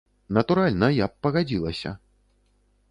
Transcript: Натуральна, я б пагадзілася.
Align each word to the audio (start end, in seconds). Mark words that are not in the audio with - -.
Натуральна, 0.37 0.89
я 1.01 1.09
б 1.11 1.23
пагадзілася. 1.27 1.95